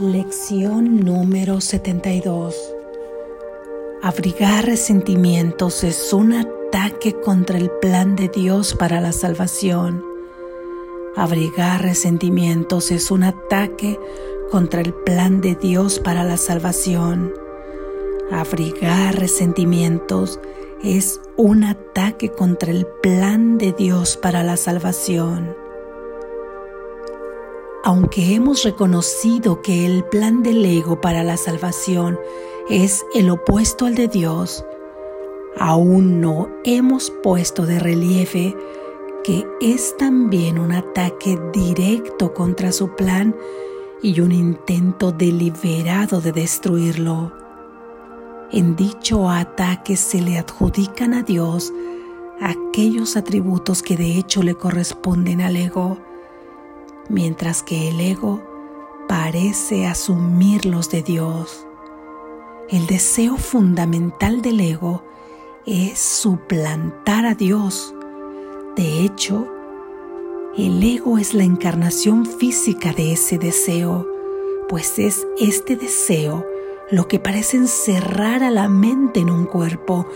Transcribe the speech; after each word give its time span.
Lección 0.00 1.04
número 1.04 1.60
72. 1.60 2.56
Abrigar 4.02 4.64
resentimientos 4.64 5.84
es 5.84 6.14
un 6.14 6.32
ataque 6.32 7.20
contra 7.20 7.58
el 7.58 7.70
plan 7.82 8.16
de 8.16 8.28
Dios 8.28 8.74
para 8.74 9.02
la 9.02 9.12
salvación. 9.12 10.02
Abrigar 11.16 11.82
resentimientos 11.82 12.90
es 12.90 13.10
un 13.10 13.24
ataque 13.24 14.00
contra 14.50 14.80
el 14.80 14.94
plan 14.94 15.42
de 15.42 15.54
Dios 15.54 15.98
para 15.98 16.24
la 16.24 16.38
salvación. 16.38 17.34
Abrigar 18.32 19.16
resentimientos 19.16 20.40
es 20.82 21.20
un 21.36 21.62
ataque 21.62 22.30
contra 22.30 22.70
el 22.70 22.86
plan 23.02 23.58
de 23.58 23.74
Dios 23.74 24.16
para 24.16 24.42
la 24.44 24.56
salvación. 24.56 25.59
Aunque 27.82 28.34
hemos 28.34 28.62
reconocido 28.62 29.62
que 29.62 29.86
el 29.86 30.04
plan 30.04 30.42
del 30.42 30.64
ego 30.66 31.00
para 31.00 31.24
la 31.24 31.38
salvación 31.38 32.18
es 32.68 33.06
el 33.14 33.30
opuesto 33.30 33.86
al 33.86 33.94
de 33.94 34.06
Dios, 34.06 34.64
aún 35.58 36.20
no 36.20 36.50
hemos 36.64 37.10
puesto 37.22 37.64
de 37.64 37.78
relieve 37.78 38.54
que 39.24 39.46
es 39.60 39.96
también 39.96 40.58
un 40.58 40.72
ataque 40.72 41.38
directo 41.52 42.34
contra 42.34 42.70
su 42.70 42.94
plan 42.96 43.34
y 44.02 44.20
un 44.20 44.32
intento 44.32 45.10
deliberado 45.10 46.20
de 46.20 46.32
destruirlo. 46.32 47.32
En 48.52 48.76
dicho 48.76 49.30
ataque 49.30 49.96
se 49.96 50.20
le 50.20 50.38
adjudican 50.38 51.14
a 51.14 51.22
Dios 51.22 51.72
aquellos 52.40 53.16
atributos 53.16 53.82
que 53.82 53.96
de 53.96 54.18
hecho 54.18 54.42
le 54.42 54.54
corresponden 54.54 55.40
al 55.40 55.56
ego 55.56 55.98
mientras 57.10 57.62
que 57.62 57.88
el 57.88 58.00
ego 58.00 58.40
parece 59.08 59.86
asumir 59.86 60.64
los 60.64 60.88
de 60.88 61.02
Dios. 61.02 61.66
El 62.68 62.86
deseo 62.86 63.36
fundamental 63.36 64.40
del 64.40 64.60
ego 64.60 65.02
es 65.66 65.98
suplantar 65.98 67.26
a 67.26 67.34
Dios. 67.34 67.94
De 68.76 69.04
hecho, 69.04 69.46
el 70.56 70.82
ego 70.82 71.18
es 71.18 71.34
la 71.34 71.44
encarnación 71.44 72.24
física 72.24 72.92
de 72.92 73.12
ese 73.12 73.38
deseo, 73.38 74.06
pues 74.68 74.98
es 74.98 75.26
este 75.38 75.76
deseo 75.76 76.46
lo 76.90 77.08
que 77.08 77.18
parece 77.18 77.56
encerrar 77.56 78.42
a 78.42 78.50
la 78.50 78.68
mente 78.68 79.20
en 79.20 79.30
un 79.30 79.44
cuerpo, 79.44 80.06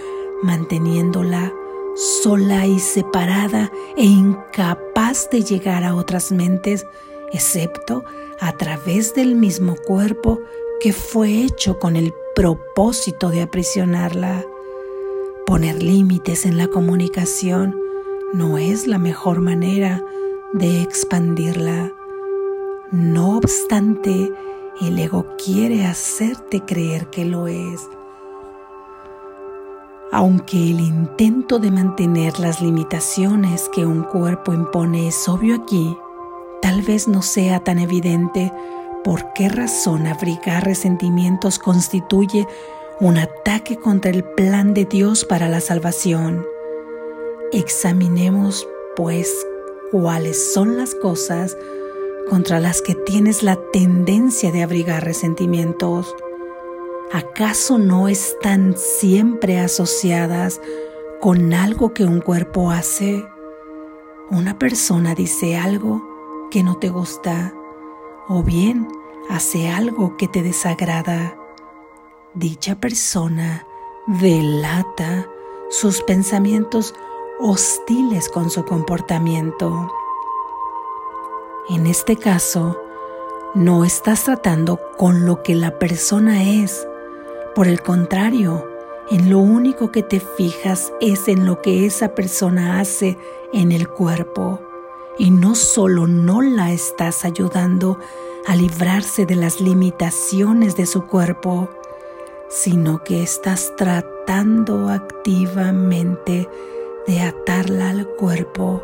manteniéndola 0.43 1.53
sola 1.95 2.67
y 2.67 2.79
separada 2.79 3.71
e 3.97 4.05
incapaz 4.05 5.29
de 5.31 5.43
llegar 5.43 5.85
a 5.85 5.95
otras 5.95 6.33
mentes, 6.33 6.87
excepto 7.33 8.05
a 8.41 8.53
través 8.57 9.15
del 9.15 9.35
mismo 9.37 9.77
cuerpo 9.77 10.41
que 10.81 10.93
fue 10.93 11.43
hecho 11.43 11.79
con 11.79 11.97
el 11.97 12.13
propósito 12.35 13.31
de 13.31 13.43
aprisionarla. 13.43 14.45
Poner 15.47 15.83
límites 15.83 16.47
en 16.47 16.59
la 16.59 16.69
comunicación 16.69 17.81
no 18.33 18.59
es 18.59 18.87
la 18.87 18.99
mejor 18.99 19.41
manera 19.41 20.05
de 20.53 20.83
expandirla. 20.83 21.93
No 22.91 23.37
obstante, 23.37 24.33
el 24.81 24.99
ego 24.99 25.27
quiere 25.43 25.87
hacerte 25.87 26.61
creer 26.61 27.09
que 27.09 27.25
lo 27.25 27.47
es 27.47 27.89
aunque 30.15 30.57
el 30.57 30.79
intento 30.79 31.59
de 31.59 31.73
mantener 31.73 32.39
las 32.39 32.61
limitaciones 32.61 33.69
que 33.75 33.85
un 33.85 34.05
cuerpo 34.05 34.53
impone 34.53 35.09
es 35.09 35.29
obvio 35.29 35.57
aquí, 35.57 35.99
tal 36.63 36.83
vez 36.83 37.09
no 37.09 37.21
sea 37.21 37.59
tan 37.65 37.81
evidente 37.81 38.53
por 39.03 39.33
qué 39.33 39.49
razón 39.49 40.07
abrigar 40.07 40.65
resentimientos 40.65 41.59
constituye 41.59 42.47
un 43.01 43.19
ataque 43.19 43.77
contra 43.77 44.13
el 44.13 44.23
plan 44.23 44.73
de 44.73 44.85
Dios 44.85 45.25
para 45.25 45.49
la 45.49 45.61
salvación. 45.61 46.47
Examinemos, 47.51 48.69
pues, 48.95 49.29
cuáles 49.91 50.53
son 50.53 50.77
las 50.77 50.95
cosas 50.95 51.57
contra 52.31 52.61
las 52.61 52.83
que 52.83 52.95
tienes 52.95 53.43
la 53.43 53.59
tendencia 53.73 54.53
de 54.53 54.63
abrigar 54.63 55.05
resentimientos. 55.05 56.15
¿Acaso 57.13 57.79
no 57.79 58.09
están 58.09 58.75
siempre 58.77 59.61
asociadas 59.61 60.61
con 61.21 61.53
algo 61.53 61.95
que 61.95 62.05
un 62.05 62.21
cuerpo 62.21 62.71
hace? 62.71 63.25
Una 64.31 64.59
persona 64.59 65.15
dice 65.15 65.57
algo 65.57 66.03
que 66.51 66.63
no 66.63 66.77
te 66.77 66.89
gusta 66.89 67.55
o 68.29 68.43
bien 68.43 68.89
hace 69.29 69.69
algo 69.69 70.17
que 70.17 70.29
te 70.29 70.43
desagrada. 70.43 71.37
Dicha 72.35 72.77
persona 72.77 73.67
delata 74.07 75.29
sus 75.71 76.03
pensamientos 76.03 76.95
hostiles 77.41 78.29
con 78.29 78.51
su 78.51 78.65
comportamiento. 78.65 79.93
En 81.69 81.87
este 81.87 82.17
caso, 82.17 82.79
no 83.55 83.85
estás 83.85 84.25
tratando 84.25 84.81
con 84.99 85.27
lo 85.27 85.43
que 85.43 85.55
la 85.55 85.79
persona 85.79 86.43
es, 86.43 86.87
por 87.55 87.69
el 87.69 87.83
contrario, 87.83 88.67
en 89.11 89.31
lo 89.31 89.39
único 89.39 89.93
que 89.93 90.03
te 90.03 90.19
fijas 90.19 90.93
es 91.01 91.29
en 91.29 91.47
lo 91.47 91.63
que 91.63 91.87
esa 91.87 92.15
persona 92.15 92.81
hace 92.81 93.17
en 93.53 93.71
el 93.71 93.89
cuerpo. 93.89 94.61
Y 95.19 95.31
no 95.31 95.55
solo 95.55 96.07
no 96.07 96.43
la 96.43 96.73
estás 96.73 97.25
ayudando 97.25 97.99
a 98.47 98.57
librarse 98.57 99.27
de 99.27 99.37
las 99.37 99.61
limitaciones 99.61 100.75
de 100.77 100.87
su 100.87 101.07
cuerpo, 101.07 101.69
sino 102.49 103.05
que 103.05 103.23
estás 103.23 103.73
tratando 103.77 104.89
activamente 104.89 106.49
de 107.07 107.21
atarla 107.21 107.91
al 107.91 108.09
cuerpo, 108.09 108.83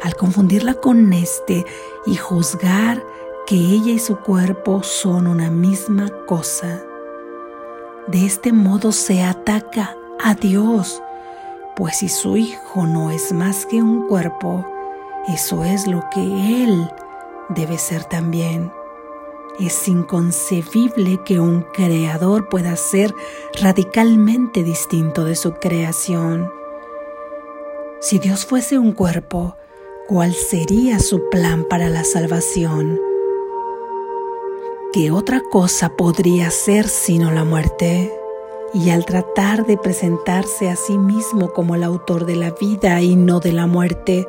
al 0.00 0.16
confundirla 0.16 0.74
con 0.74 1.12
este 1.12 1.66
y 2.06 2.16
juzgar 2.16 3.04
que 3.46 3.56
ella 3.56 3.92
y 3.92 3.98
su 3.98 4.16
cuerpo 4.16 4.82
son 4.82 5.26
una 5.26 5.50
misma 5.50 6.08
cosa. 6.26 6.84
De 8.10 8.26
este 8.26 8.52
modo 8.52 8.90
se 8.90 9.22
ataca 9.22 9.94
a 10.20 10.34
Dios, 10.34 11.00
pues 11.76 11.98
si 11.98 12.08
su 12.08 12.36
Hijo 12.36 12.84
no 12.84 13.12
es 13.12 13.30
más 13.32 13.66
que 13.66 13.80
un 13.80 14.08
cuerpo, 14.08 14.66
eso 15.28 15.62
es 15.62 15.86
lo 15.86 16.02
que 16.12 16.20
Él 16.20 16.90
debe 17.50 17.78
ser 17.78 18.02
también. 18.02 18.72
Es 19.60 19.86
inconcebible 19.86 21.20
que 21.24 21.38
un 21.38 21.62
creador 21.62 22.48
pueda 22.48 22.74
ser 22.74 23.14
radicalmente 23.60 24.64
distinto 24.64 25.24
de 25.24 25.36
su 25.36 25.52
creación. 25.52 26.50
Si 28.00 28.18
Dios 28.18 28.44
fuese 28.44 28.76
un 28.76 28.90
cuerpo, 28.90 29.56
¿cuál 30.08 30.34
sería 30.34 30.98
su 30.98 31.28
plan 31.30 31.64
para 31.68 31.88
la 31.88 32.02
salvación? 32.02 33.09
¿Qué 34.92 35.12
otra 35.12 35.40
cosa 35.52 35.90
podría 35.90 36.50
ser 36.50 36.88
sino 36.88 37.30
la 37.30 37.44
muerte? 37.44 38.12
Y 38.74 38.90
al 38.90 39.04
tratar 39.04 39.64
de 39.64 39.76
presentarse 39.76 40.68
a 40.68 40.74
sí 40.74 40.98
mismo 40.98 41.52
como 41.52 41.76
el 41.76 41.84
autor 41.84 42.26
de 42.26 42.34
la 42.34 42.50
vida 42.50 43.00
y 43.00 43.14
no 43.14 43.38
de 43.38 43.52
la 43.52 43.68
muerte, 43.68 44.26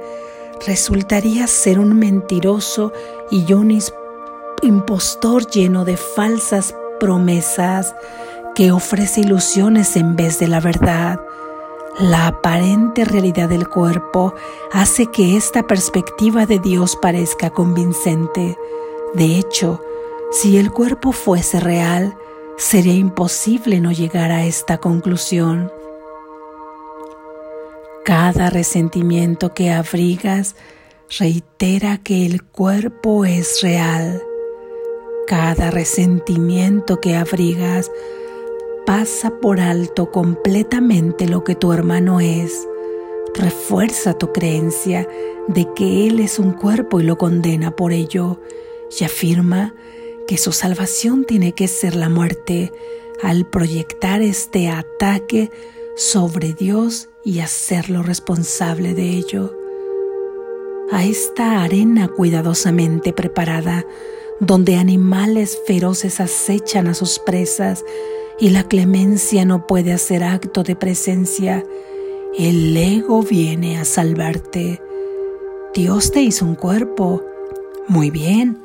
resultaría 0.68 1.48
ser 1.48 1.80
un 1.80 1.98
mentiroso 1.98 2.94
y 3.32 3.52
un 3.54 3.76
impostor 4.62 5.48
lleno 5.48 5.84
de 5.84 5.98
falsas 5.98 6.76
promesas 7.00 7.96
que 8.54 8.72
ofrece 8.72 9.22
ilusiones 9.22 9.96
en 9.96 10.16
vez 10.16 10.38
de 10.38 10.48
la 10.48 10.60
verdad. 10.60 11.20
La 11.98 12.28
aparente 12.28 13.04
realidad 13.04 13.50
del 13.50 13.68
cuerpo 13.68 14.36
hace 14.72 15.08
que 15.08 15.38
esta 15.38 15.64
perspectiva 15.64 16.46
de 16.46 16.60
Dios 16.60 16.96
parezca 17.02 17.50
convincente. 17.50 18.60
De 19.16 19.40
hecho, 19.40 19.82
si 20.32 20.58
el 20.58 20.72
cuerpo 20.72 21.12
fuese 21.12 21.60
real, 21.60 22.16
sería 22.58 22.94
imposible 22.94 23.82
no 23.82 23.92
llegar 23.92 24.32
a 24.32 24.46
esta 24.46 24.78
conclusión. 24.78 25.72
Cada 28.06 28.50
resentimiento 28.50 29.54
que 29.54 29.72
abrigas 29.72 30.56
reitera 31.20 31.98
que 31.98 32.26
el 32.26 32.44
cuerpo 32.44 33.26
es 33.26 33.62
real. 33.62 34.24
Cada 35.28 35.70
resentimiento 35.70 37.02
que 37.02 37.16
abrigas 37.16 37.92
pasa 38.86 39.34
por 39.42 39.60
alto 39.60 40.12
completamente 40.12 41.28
lo 41.28 41.44
que 41.44 41.56
tu 41.56 41.74
hermano 41.74 42.22
es. 42.22 42.68
Refuerza 43.34 44.18
tu 44.18 44.32
creencia 44.32 45.08
de 45.48 45.68
que 45.74 46.08
él 46.08 46.22
es 46.22 46.40
un 46.40 46.54
cuerpo 46.54 47.02
y 47.02 47.04
lo 47.04 47.18
condena 47.18 47.76
por 47.76 47.92
ello 47.92 48.40
y 48.98 49.04
afirma 49.04 49.74
que 50.32 50.38
su 50.38 50.54
salvación 50.54 51.26
tiene 51.26 51.52
que 51.52 51.68
ser 51.68 51.94
la 51.94 52.08
muerte 52.08 52.72
al 53.22 53.46
proyectar 53.46 54.22
este 54.22 54.70
ataque 54.70 55.52
sobre 55.98 56.54
Dios 56.54 57.10
y 57.26 57.42
hacerlo 57.42 58.02
responsable 58.02 58.94
de 58.94 59.10
ello. 59.10 59.54
A 60.90 61.04
esta 61.04 61.62
arena 61.64 62.08
cuidadosamente 62.08 63.12
preparada 63.12 63.86
donde 64.40 64.78
animales 64.78 65.60
feroces 65.68 66.22
acechan 66.22 66.88
a 66.88 66.94
sus 66.94 67.20
presas 67.20 67.84
y 68.40 68.52
la 68.52 68.64
clemencia 68.70 69.44
no 69.44 69.68
puede 69.68 69.92
hacer 69.92 70.24
acto 70.24 70.64
de 70.64 70.78
presencia, 70.78 71.66
el 72.38 72.78
ego 72.78 73.22
viene 73.22 73.78
a 73.78 73.84
salvarte. 73.84 74.82
Dios 75.74 76.14
te 76.14 76.22
hizo 76.22 76.46
un 76.46 76.56
cuerpo. 76.56 77.22
Muy 77.90 78.12
bien, 78.12 78.62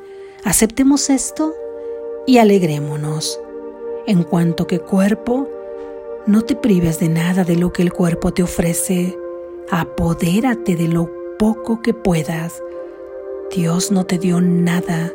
aceptemos 0.47 1.09
esto 1.09 1.53
y 2.25 2.39
alegrémonos. 2.39 3.39
En 4.07 4.23
cuanto 4.23 4.65
que 4.67 4.79
cuerpo, 4.79 5.47
no 6.25 6.41
te 6.41 6.55
prives 6.55 6.99
de 6.99 7.09
nada 7.09 7.43
de 7.43 7.55
lo 7.55 7.71
que 7.71 7.83
el 7.83 7.93
cuerpo 7.93 8.33
te 8.33 8.43
ofrece. 8.43 9.17
Apodérate 9.69 10.75
de 10.75 10.87
lo 10.87 11.09
poco 11.37 11.81
que 11.81 11.93
puedas. 11.93 12.63
Dios 13.51 13.91
no 13.91 14.05
te 14.05 14.17
dio 14.17 14.41
nada. 14.41 15.13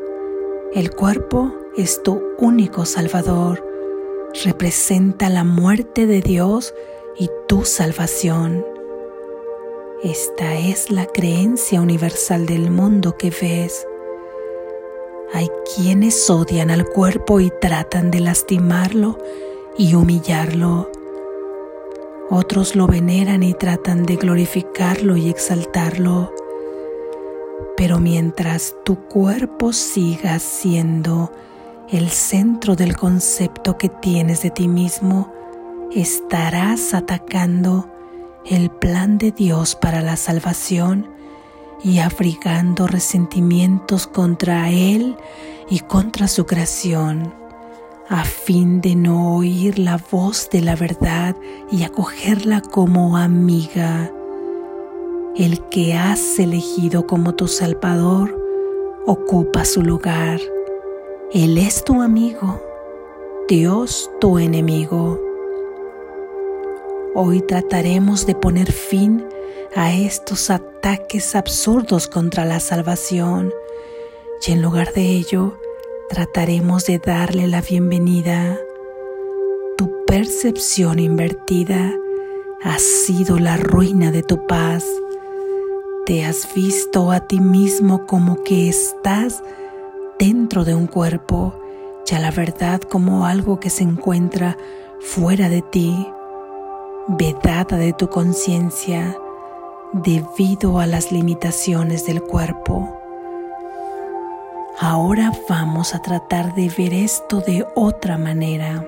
El 0.72 0.90
cuerpo 0.90 1.52
es 1.76 2.02
tu 2.02 2.22
único 2.38 2.84
salvador 2.84 3.72
representa 4.44 5.28
la 5.28 5.44
muerte 5.44 6.06
de 6.06 6.20
Dios 6.20 6.74
y 7.18 7.28
tu 7.48 7.64
salvación. 7.64 8.64
Esta 10.02 10.58
es 10.58 10.90
la 10.90 11.06
creencia 11.06 11.80
universal 11.80 12.46
del 12.46 12.70
mundo 12.70 13.16
que 13.16 13.30
ves. 13.30 13.86
Hay 15.34 15.50
quienes 15.74 16.28
odian 16.28 16.70
al 16.70 16.84
cuerpo 16.84 17.40
y 17.40 17.50
tratan 17.60 18.10
de 18.10 18.20
lastimarlo 18.20 19.18
y 19.78 19.94
humillarlo. 19.94 20.90
Otros 22.28 22.76
lo 22.76 22.86
veneran 22.86 23.42
y 23.42 23.54
tratan 23.54 24.04
de 24.04 24.16
glorificarlo 24.16 25.16
y 25.16 25.30
exaltarlo. 25.30 26.32
Pero 27.76 27.98
mientras 27.98 28.76
tu 28.84 28.96
cuerpo 29.06 29.72
siga 29.72 30.38
siendo 30.38 31.32
el 31.90 32.10
centro 32.10 32.76
del 32.76 32.96
concepto 32.96 33.78
que 33.78 33.88
tienes 33.88 34.42
de 34.42 34.50
ti 34.50 34.68
mismo, 34.68 35.32
estarás 35.92 36.92
atacando 36.92 37.88
el 38.44 38.70
plan 38.70 39.16
de 39.16 39.32
Dios 39.32 39.76
para 39.76 40.02
la 40.02 40.16
salvación 40.16 41.08
y 41.84 41.98
abrigando 41.98 42.86
resentimientos 42.86 44.06
contra 44.06 44.70
Él 44.70 45.16
y 45.68 45.80
contra 45.80 46.28
su 46.28 46.46
creación, 46.46 47.34
a 48.08 48.24
fin 48.24 48.80
de 48.80 48.94
no 48.94 49.36
oír 49.36 49.78
la 49.78 49.98
voz 50.10 50.48
de 50.50 50.60
la 50.60 50.76
verdad 50.76 51.36
y 51.70 51.82
acogerla 51.82 52.60
como 52.60 53.16
amiga. 53.16 54.10
El 55.36 55.60
que 55.70 55.94
has 55.94 56.38
elegido 56.38 57.06
como 57.06 57.34
tu 57.34 57.48
Salvador 57.48 58.38
ocupa 59.06 59.64
su 59.64 59.82
lugar 59.82 60.40
él 61.34 61.56
es 61.56 61.82
tu 61.82 62.02
amigo, 62.02 62.60
Dios 63.48 64.10
tu 64.20 64.38
enemigo. 64.38 65.18
Hoy 67.14 67.40
trataremos 67.40 68.26
de 68.26 68.34
poner 68.34 68.70
fin 68.70 69.24
a 69.74 69.92
estos 69.94 70.50
ataques 70.50 71.34
absurdos 71.34 72.06
contra 72.06 72.44
la 72.44 72.60
salvación 72.60 73.52
y 74.46 74.52
en 74.52 74.60
lugar 74.60 74.92
de 74.92 75.02
ello 75.02 75.58
trataremos 76.10 76.86
de 76.86 76.98
darle 76.98 77.46
la 77.46 77.62
bienvenida. 77.62 78.58
Tu 79.78 80.04
percepción 80.04 80.98
invertida 80.98 81.94
ha 82.62 82.78
sido 82.78 83.38
la 83.38 83.56
ruina 83.56 84.10
de 84.10 84.22
tu 84.22 84.46
paz. 84.46 84.84
Te 86.06 86.24
has 86.24 86.52
visto 86.54 87.10
a 87.10 87.20
ti 87.26 87.40
mismo 87.40 88.06
como 88.06 88.42
que 88.42 88.68
estás 88.68 89.42
dentro 90.18 90.64
de 90.64 90.74
un 90.74 90.86
cuerpo, 90.86 91.54
ya 92.04 92.18
la 92.18 92.30
verdad 92.30 92.80
como 92.80 93.26
algo 93.26 93.58
que 93.58 93.70
se 93.70 93.84
encuentra 93.84 94.58
fuera 95.00 95.48
de 95.48 95.62
ti, 95.62 96.06
vedada 97.08 97.76
de 97.78 97.92
tu 97.92 98.08
conciencia 98.08 99.16
debido 99.92 100.78
a 100.78 100.86
las 100.86 101.12
limitaciones 101.12 102.06
del 102.06 102.22
cuerpo. 102.22 102.88
Ahora 104.78 105.32
vamos 105.48 105.94
a 105.94 106.00
tratar 106.00 106.54
de 106.54 106.70
ver 106.76 106.94
esto 106.94 107.40
de 107.40 107.66
otra 107.74 108.18
manera. 108.18 108.86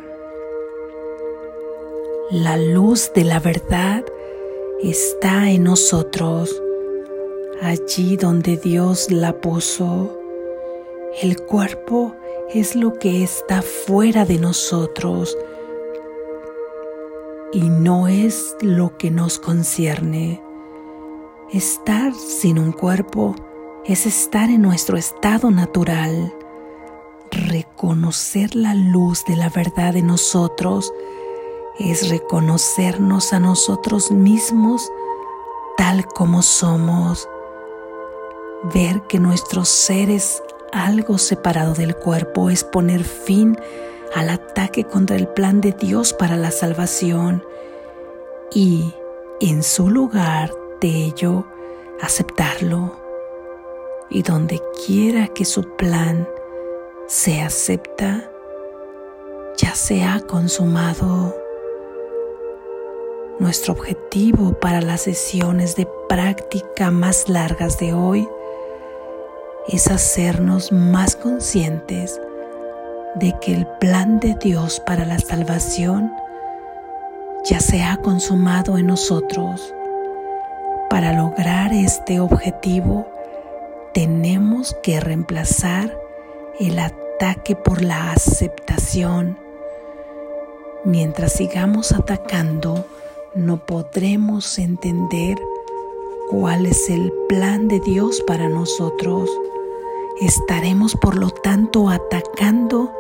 La 2.31 2.57
luz 2.57 3.13
de 3.15 3.25
la 3.25 3.39
verdad 3.39 4.03
está 4.83 5.51
en 5.51 5.65
nosotros, 5.65 6.61
allí 7.63 8.17
donde 8.17 8.57
Dios 8.57 9.11
la 9.11 9.35
puso. 9.41 10.19
El 11.23 11.41
cuerpo 11.43 12.17
es 12.53 12.75
lo 12.75 12.95
que 12.95 13.23
está 13.23 13.63
fuera 13.63 14.25
de 14.25 14.39
nosotros 14.39 15.37
y 17.53 17.69
no 17.69 18.09
es 18.09 18.57
lo 18.61 18.97
que 18.97 19.11
nos 19.11 19.39
concierne. 19.39 20.44
Estar 21.55 22.13
sin 22.15 22.59
un 22.59 22.73
cuerpo 22.73 23.37
es 23.85 24.07
estar 24.07 24.51
en 24.51 24.61
nuestro 24.61 24.97
estado 24.97 25.53
natural. 25.53 26.35
Reconocer 27.31 28.57
la 28.57 28.75
luz 28.75 29.25
de 29.25 29.37
la 29.37 29.51
verdad 29.51 29.95
en 29.95 30.09
nosotros 30.09 30.93
es 31.79 32.09
reconocernos 32.09 33.33
a 33.33 33.39
nosotros 33.39 34.11
mismos 34.11 34.91
tal 35.77 36.05
como 36.07 36.43
somos. 36.43 37.29
Ver 38.75 39.03
que 39.03 39.21
nuestros 39.21 39.69
seres 39.69 40.43
algo 40.73 41.19
separado 41.19 41.75
del 41.75 41.95
cuerpo 41.95 42.51
es 42.51 42.65
poner 42.65 43.05
fin 43.05 43.57
al 44.13 44.31
ataque 44.31 44.83
contra 44.83 45.15
el 45.15 45.29
plan 45.29 45.61
de 45.61 45.71
Dios 45.71 46.15
para 46.15 46.37
la 46.37 46.51
salvación 46.51 47.45
y 48.53 48.93
en 49.41 49.63
su 49.63 49.89
lugar 49.89 50.51
de 50.85 51.07
ello 51.07 51.47
aceptarlo. 52.03 52.93
Y 54.11 54.21
donde 54.23 54.61
quiera 54.87 55.29
que 55.29 55.47
su 55.47 55.63
plan 55.77 56.29
se 57.09 57.41
acepta, 57.41 58.31
ya 59.57 59.75
se 59.75 60.05
ha 60.05 60.21
consumado. 60.21 61.35
Nuestro 63.39 63.73
objetivo 63.73 64.53
para 64.61 64.83
las 64.83 65.01
sesiones 65.01 65.75
de 65.75 65.89
práctica 66.07 66.91
más 66.91 67.31
largas 67.31 67.79
de 67.79 67.95
hoy 67.95 68.29
es 69.69 69.91
hacernos 69.91 70.71
más 70.71 71.17
conscientes 71.17 72.21
de 73.15 73.35
que 73.41 73.55
el 73.55 73.67
plan 73.81 74.21
de 74.21 74.35
Dios 74.35 74.81
para 74.85 75.07
la 75.07 75.19
salvación 75.19 76.13
ya 77.47 77.59
se 77.61 77.83
ha 77.83 77.97
consumado 77.97 78.77
en 78.77 78.89
nosotros. 78.89 79.75
Para 80.95 81.13
lograr 81.13 81.73
este 81.73 82.21
objetivo 82.21 83.09
tenemos 83.95 84.77
que 84.81 85.01
reemplazar 85.01 85.99
el 86.61 86.79
ataque 86.79 87.57
por 87.57 87.83
la 87.83 88.13
aceptación. 88.13 89.37
Mientras 90.85 91.33
sigamos 91.33 91.91
atacando, 91.91 92.87
no 93.35 93.67
podremos 93.67 94.57
entender 94.57 95.37
cuál 96.31 96.65
es 96.65 96.89
el 96.89 97.13
plan 97.29 97.67
de 97.67 97.81
Dios 97.81 98.23
para 98.25 98.49
nosotros. 98.49 99.29
Estaremos 100.21 100.95
por 100.95 101.17
lo 101.17 101.31
tanto 101.31 101.91
atacando 101.91 102.93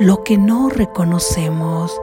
lo 0.00 0.22
que 0.22 0.36
no 0.36 0.68
reconocemos. 0.68 1.98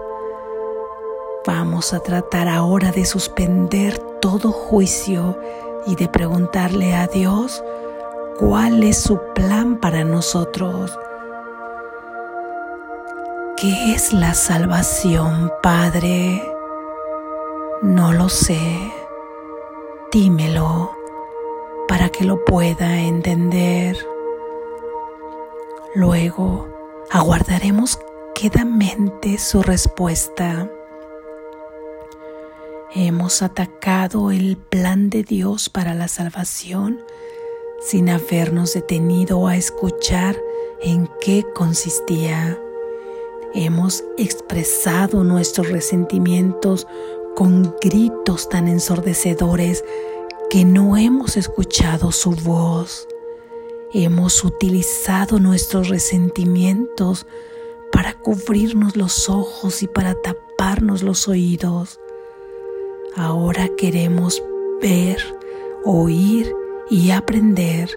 Vamos 1.46 1.94
a 1.94 2.00
tratar 2.00 2.48
ahora 2.48 2.92
de 2.92 3.06
suspender 3.06 4.00
todo 4.20 4.52
juicio 4.52 5.40
y 5.86 5.96
de 5.96 6.08
preguntarle 6.08 6.96
a 6.96 7.06
Dios 7.06 7.64
cuál 8.40 8.82
es 8.82 8.98
su 8.98 9.20
plan 9.36 9.80
para 9.80 10.04
nosotros. 10.04 10.98
¿Qué 13.58 13.94
es 13.94 14.12
la 14.12 14.34
salvación, 14.34 15.52
Padre? 15.62 16.42
No 17.84 18.12
lo 18.12 18.28
sé. 18.28 18.92
Dímelo 20.12 20.92
para 21.88 22.10
que 22.10 22.26
lo 22.26 22.44
pueda 22.44 23.02
entender. 23.02 23.96
Luego 25.94 26.68
aguardaremos 27.12 28.00
quedamente 28.34 29.38
su 29.38 29.62
respuesta. 29.62 30.68
Hemos 32.96 33.42
atacado 33.42 34.32
el 34.32 34.58
plan 34.58 35.10
de 35.10 35.24
Dios 35.24 35.70
para 35.70 35.94
la 35.94 36.08
salvación 36.08 37.04
sin 37.80 38.10
habernos 38.10 38.74
detenido 38.74 39.48
a 39.48 39.56
escuchar 39.56 40.36
en 40.82 41.08
qué 41.22 41.46
consistía. 41.54 42.58
Hemos 43.54 44.04
expresado 44.18 45.24
nuestros 45.24 45.70
resentimientos 45.70 46.88
con 47.36 47.76
gritos 47.82 48.50
tan 48.50 48.68
ensordecedores 48.68 49.84
que 50.50 50.66
no 50.66 50.98
hemos 50.98 51.38
escuchado 51.38 52.12
su 52.12 52.32
voz 52.32 53.08
hemos 54.04 54.44
utilizado 54.44 55.40
nuestros 55.40 55.88
resentimientos 55.88 57.26
para 57.92 58.14
cubrirnos 58.14 58.98
los 58.98 59.30
ojos 59.30 59.84
y 59.84 59.88
para 59.88 60.16
taparnos 60.16 61.02
los 61.02 61.30
oídos. 61.30 62.00
Ahora 63.18 63.70
queremos 63.78 64.44
ver, 64.82 65.18
oír 65.86 66.54
y 66.90 67.12
aprender 67.12 67.90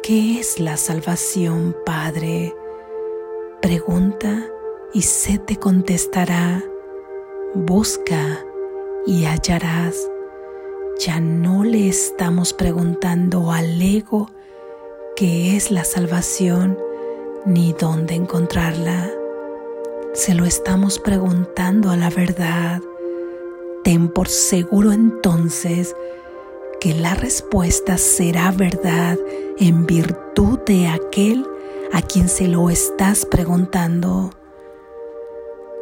qué 0.00 0.38
es 0.38 0.60
la 0.60 0.76
salvación, 0.76 1.76
Padre. 1.84 2.54
Pregunta 3.60 4.46
y 4.94 5.02
se 5.02 5.38
te 5.38 5.56
contestará. 5.56 6.62
Busca 7.54 8.44
y 9.06 9.24
hallarás. 9.24 10.08
Ya 11.00 11.18
no 11.18 11.64
le 11.64 11.88
estamos 11.88 12.52
preguntando 12.52 13.50
al 13.50 13.82
ego 13.82 14.30
qué 15.16 15.56
es 15.56 15.72
la 15.72 15.82
salvación 15.82 16.78
ni 17.44 17.72
dónde 17.72 18.14
encontrarla. 18.14 19.10
Se 20.14 20.32
lo 20.34 20.44
estamos 20.44 21.00
preguntando 21.00 21.90
a 21.90 21.96
la 21.96 22.08
verdad. 22.08 22.80
Ten 23.84 24.08
por 24.08 24.28
seguro 24.28 24.92
entonces 24.92 25.96
que 26.80 26.94
la 26.94 27.14
respuesta 27.14 27.98
será 27.98 28.52
verdad 28.52 29.18
en 29.58 29.86
virtud 29.86 30.60
de 30.66 30.86
aquel 30.86 31.46
a 31.92 32.00
quien 32.00 32.28
se 32.28 32.46
lo 32.46 32.70
estás 32.70 33.26
preguntando. 33.26 34.30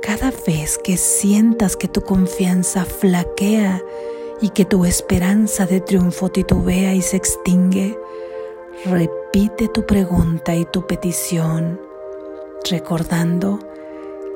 Cada 0.02 0.32
vez 0.46 0.78
que 0.78 0.96
sientas 0.96 1.76
que 1.76 1.88
tu 1.88 2.00
confianza 2.00 2.86
flaquea 2.86 3.82
y 4.40 4.48
que 4.48 4.64
tu 4.64 4.86
esperanza 4.86 5.66
de 5.66 5.80
triunfo 5.80 6.30
titubea 6.30 6.94
y 6.94 7.02
se 7.02 7.18
extingue, 7.18 7.98
repite 8.86 9.68
tu 9.68 9.84
pregunta 9.84 10.54
y 10.54 10.64
tu 10.64 10.86
petición, 10.86 11.78
recordando 12.70 13.58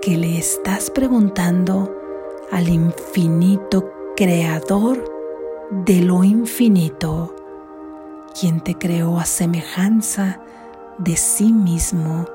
que 0.03 0.19
le 0.19 0.39
estás 0.39 0.91
preguntando 0.91 2.04
al 2.51 2.69
infinito 2.69 3.91
creador 4.17 5.05
de 5.71 6.01
lo 6.01 6.25
infinito, 6.25 7.35
quien 8.39 8.61
te 8.61 8.77
creó 8.77 9.19
a 9.19 9.25
semejanza 9.25 10.41
de 10.99 11.17
sí 11.17 11.53
mismo. 11.53 12.27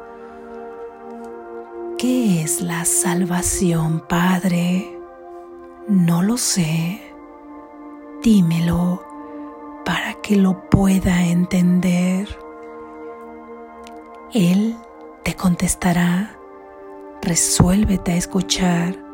¿Qué 1.97 2.41
es 2.41 2.61
la 2.61 2.85
salvación, 2.85 4.03
Padre? 4.07 4.97
No 5.87 6.21
lo 6.21 6.37
sé. 6.37 7.01
Dímelo 8.23 9.03
para 9.85 10.13
que 10.21 10.35
lo 10.35 10.69
pueda 10.69 11.25
entender. 11.25 12.27
Él 14.33 14.75
te 15.23 15.35
contestará, 15.35 16.37
resuélvete 17.21 18.11
a 18.11 18.17
escuchar. 18.17 19.08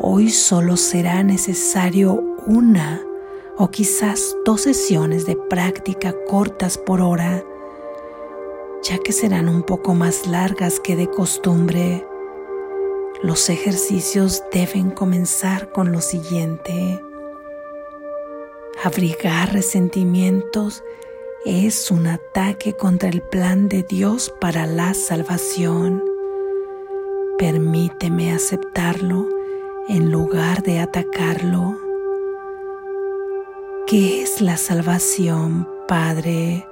Hoy 0.00 0.30
solo 0.30 0.76
será 0.76 1.24
necesario 1.24 2.22
una 2.46 3.04
o 3.56 3.68
quizás 3.68 4.36
dos 4.44 4.60
sesiones 4.60 5.26
de 5.26 5.34
práctica 5.34 6.14
cortas 6.28 6.78
por 6.78 7.00
hora, 7.00 7.42
ya 8.84 8.98
que 8.98 9.10
serán 9.10 9.48
un 9.48 9.64
poco 9.64 9.94
más 9.94 10.28
largas 10.28 10.78
que 10.78 10.94
de 10.94 11.10
costumbre. 11.10 12.06
Los 13.24 13.50
ejercicios 13.50 14.44
deben 14.52 14.92
comenzar 14.92 15.72
con 15.72 15.90
lo 15.90 16.00
siguiente. 16.00 17.02
Abrigar 18.84 19.52
resentimientos 19.52 20.84
es 21.44 21.90
un 21.90 22.06
ataque 22.06 22.74
contra 22.74 23.08
el 23.08 23.20
plan 23.20 23.68
de 23.68 23.82
Dios 23.82 24.32
para 24.40 24.64
la 24.64 24.94
salvación. 24.94 26.04
Permíteme 27.36 28.32
aceptarlo 28.32 29.37
en 29.88 30.12
lugar 30.12 30.62
de 30.62 30.80
atacarlo. 30.80 31.78
¿Qué 33.86 34.22
es 34.22 34.40
la 34.42 34.56
salvación, 34.56 35.66
Padre? 35.86 36.66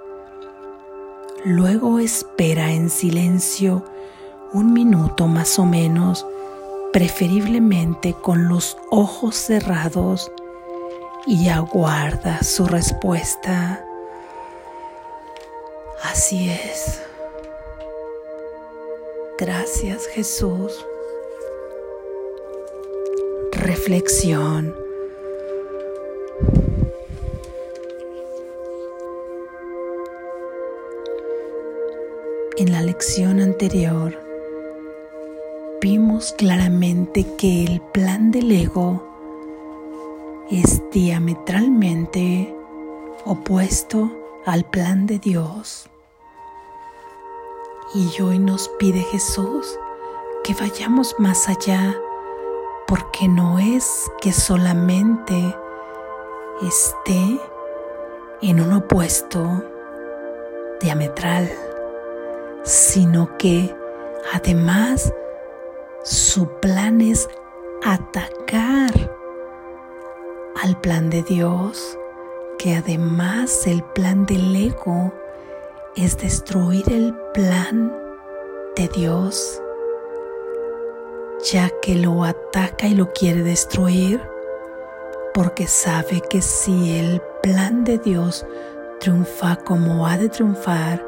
Luego 1.44 1.98
espera 1.98 2.72
en 2.72 2.90
silencio 2.90 3.84
un 4.52 4.72
minuto 4.72 5.26
más 5.26 5.58
o 5.58 5.64
menos, 5.64 6.26
preferiblemente 6.92 8.12
con 8.12 8.48
los 8.48 8.76
ojos 8.90 9.34
cerrados 9.36 10.30
y 11.26 11.48
aguarda 11.48 12.42
su 12.42 12.66
respuesta. 12.66 13.82
Así 16.02 16.50
es. 16.50 17.02
Gracias 19.38 20.06
Jesús. 20.06 20.72
Reflexión. 23.66 24.76
En 32.58 32.70
la 32.70 32.80
lección 32.82 33.40
anterior 33.40 34.16
vimos 35.80 36.32
claramente 36.38 37.26
que 37.36 37.64
el 37.64 37.80
plan 37.80 38.30
del 38.30 38.52
ego 38.52 39.02
es 40.48 40.80
diametralmente 40.92 42.54
opuesto 43.24 44.12
al 44.44 44.64
plan 44.70 45.08
de 45.08 45.18
Dios. 45.18 45.88
Y 47.96 48.22
hoy 48.22 48.38
nos 48.38 48.68
pide 48.78 49.00
Jesús 49.10 49.76
que 50.44 50.54
vayamos 50.54 51.16
más 51.18 51.48
allá, 51.48 51.96
porque 52.86 53.28
no 53.28 53.58
es 53.58 54.10
que 54.20 54.32
solamente 54.32 55.56
esté 56.62 57.40
en 58.42 58.60
un 58.60 58.72
opuesto 58.72 59.64
diametral, 60.80 61.50
sino 62.64 63.36
que 63.38 63.74
además 64.32 65.12
su 66.02 66.48
plan 66.60 67.00
es 67.00 67.28
atacar 67.84 68.92
al 70.62 70.80
plan 70.80 71.10
de 71.10 71.22
Dios, 71.22 71.98
que 72.58 72.76
además 72.76 73.66
el 73.66 73.82
plan 73.82 74.26
del 74.26 74.54
ego 74.54 75.12
es 75.96 76.16
destruir 76.18 76.92
el 76.92 77.14
plan 77.34 77.92
de 78.76 78.88
Dios, 78.88 79.60
ya 81.52 81.70
que 81.80 81.94
lo 81.94 82.24
ataca 82.24 82.88
y 82.88 82.94
lo 82.94 83.12
quiere 83.12 83.42
destruir, 83.42 84.20
porque 85.32 85.66
sabe 85.68 86.20
que 86.28 86.42
si 86.42 86.98
el 86.98 87.22
plan 87.42 87.84
de 87.84 87.98
Dios 87.98 88.44
triunfa 88.98 89.56
como 89.56 90.06
ha 90.06 90.18
de 90.18 90.28
triunfar 90.28 91.04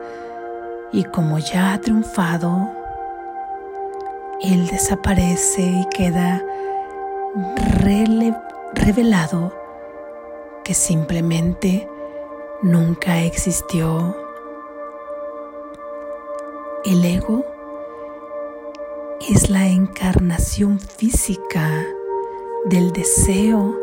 y 0.92 1.04
como 1.04 1.38
ya 1.38 1.72
ha 1.72 1.80
triunfado, 1.80 2.70
Él 4.42 4.66
desaparece 4.68 5.62
y 5.62 5.86
queda 5.86 6.44
revelado 8.74 9.52
que 10.62 10.74
simplemente 10.74 11.88
nunca 12.62 13.22
existió. 13.22 14.16
El 16.84 17.04
ego 17.04 17.44
es 19.20 19.50
la 19.50 19.66
encarnación 19.66 20.78
física 20.78 21.84
del 22.66 22.92
deseo 22.92 23.74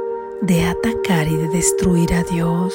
de 0.41 0.65
atacar 0.65 1.27
y 1.27 1.35
de 1.35 1.49
destruir 1.49 2.13
a 2.13 2.23
Dios. 2.23 2.73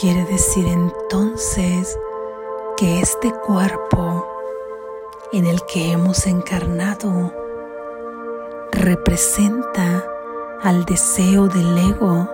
Quiere 0.00 0.24
decir 0.24 0.66
entonces 0.66 1.96
que 2.76 3.00
este 3.00 3.32
cuerpo 3.32 4.26
en 5.32 5.46
el 5.46 5.60
que 5.66 5.92
hemos 5.92 6.26
encarnado 6.26 7.32
representa 8.72 10.04
al 10.62 10.84
deseo 10.84 11.48
del 11.48 11.78
ego 11.78 12.28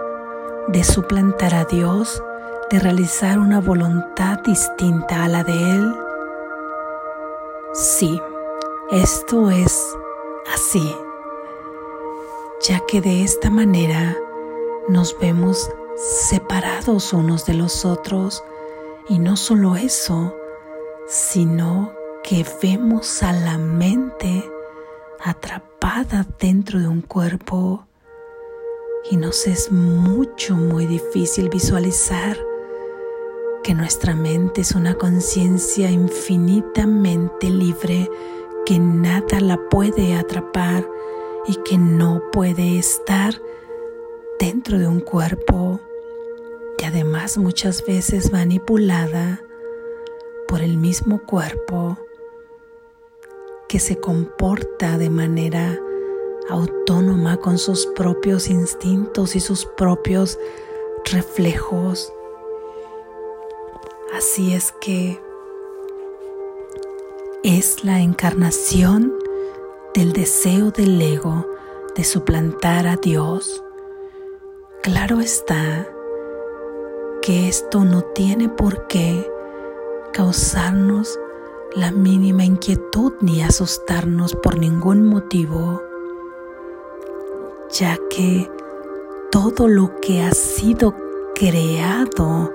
de 0.68 0.82
suplantar 0.82 1.54
a 1.54 1.64
Dios, 1.64 2.22
de 2.70 2.78
realizar 2.78 3.38
una 3.38 3.60
voluntad 3.60 4.38
distinta 4.40 5.24
a 5.24 5.28
la 5.28 5.44
de 5.44 5.70
Él? 5.70 5.94
Sí, 7.72 8.20
esto 8.90 9.50
es 9.50 9.96
así, 10.54 10.96
ya 12.62 12.80
que 12.86 13.00
de 13.00 13.24
esta 13.24 13.50
manera 13.50 14.16
nos 14.88 15.18
vemos 15.18 15.70
separados 15.96 17.12
unos 17.12 17.46
de 17.46 17.54
los 17.54 17.84
otros 17.84 18.44
y 19.08 19.18
no 19.18 19.36
solo 19.36 19.74
eso, 19.74 20.36
sino 21.08 21.92
que 22.22 22.46
vemos 22.62 23.24
a 23.24 23.32
la 23.32 23.58
mente 23.58 24.48
atrapada 25.20 26.24
dentro 26.38 26.78
de 26.78 26.86
un 26.86 27.02
cuerpo 27.02 27.86
y 29.10 29.16
nos 29.16 29.48
es 29.48 29.72
mucho, 29.72 30.54
muy 30.54 30.86
difícil 30.86 31.48
visualizar 31.48 32.38
que 33.64 33.74
nuestra 33.74 34.14
mente 34.14 34.60
es 34.60 34.72
una 34.72 34.94
conciencia 34.94 35.90
infinitamente 35.90 37.50
libre 37.50 38.08
que 38.66 38.80
nada 38.80 39.40
la 39.40 39.56
puede 39.70 40.16
atrapar 40.16 40.84
y 41.46 41.54
que 41.62 41.78
no 41.78 42.20
puede 42.32 42.78
estar 42.78 43.40
dentro 44.40 44.76
de 44.76 44.88
un 44.88 44.98
cuerpo 44.98 45.80
y 46.76 46.84
además 46.84 47.38
muchas 47.38 47.86
veces 47.86 48.32
manipulada 48.32 49.40
por 50.48 50.62
el 50.62 50.78
mismo 50.78 51.22
cuerpo 51.22 51.96
que 53.68 53.78
se 53.78 54.00
comporta 54.00 54.98
de 54.98 55.10
manera 55.10 55.78
autónoma 56.50 57.36
con 57.36 57.58
sus 57.58 57.86
propios 57.86 58.50
instintos 58.50 59.36
y 59.36 59.40
sus 59.40 59.64
propios 59.64 60.40
reflejos. 61.04 62.12
Así 64.12 64.54
es 64.54 64.72
que 64.80 65.20
es 67.46 67.84
la 67.84 68.00
encarnación 68.00 69.14
del 69.94 70.12
deseo 70.12 70.72
del 70.72 71.00
ego 71.00 71.46
de 71.94 72.02
suplantar 72.02 72.88
a 72.88 72.96
Dios. 72.96 73.62
Claro 74.82 75.20
está 75.20 75.86
que 77.22 77.46
esto 77.46 77.84
no 77.84 78.02
tiene 78.02 78.48
por 78.48 78.88
qué 78.88 79.30
causarnos 80.12 81.20
la 81.76 81.92
mínima 81.92 82.44
inquietud 82.44 83.12
ni 83.20 83.40
asustarnos 83.42 84.34
por 84.34 84.58
ningún 84.58 85.06
motivo, 85.06 85.80
ya 87.70 87.96
que 88.10 88.50
todo 89.30 89.68
lo 89.68 90.00
que 90.00 90.20
ha 90.20 90.32
sido 90.32 90.96
creado 91.36 92.52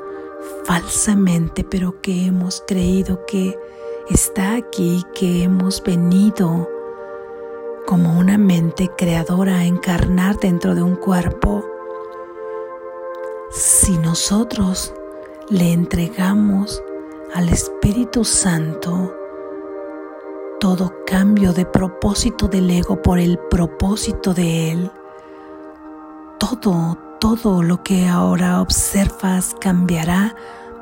falsamente, 0.66 1.64
pero 1.64 2.02
que 2.02 2.26
hemos 2.26 2.62
creído 2.68 3.26
que 3.26 3.58
está 4.13 4.56
aquí, 4.56 5.06
que 5.13 5.44
hemos 5.44 5.82
venido 5.84 6.70
como 7.88 8.18
una 8.18 8.38
mente 8.38 8.89
creadora 8.98 9.58
a 9.58 9.65
encarnar 9.65 10.39
dentro 10.39 10.75
de 10.75 10.84
un 10.84 10.96
cuerpo, 10.96 11.65
si 13.50 13.98
nosotros 13.98 14.94
le 15.50 15.74
entregamos 15.74 16.82
al 17.34 17.50
Espíritu 17.50 18.24
Santo 18.24 19.13
todo 20.60 20.94
cambio 21.08 21.53
de 21.53 21.65
propósito 21.65 22.48
del 22.48 22.70
ego 22.70 23.01
por 23.01 23.18
el 23.18 23.39
propósito 23.50 24.34
de 24.34 24.72
Él. 24.72 24.91
Todo, 26.38 26.98
todo 27.20 27.63
lo 27.63 27.82
que 27.82 28.08
ahora 28.08 28.62
observas 28.62 29.56
cambiará 29.60 30.36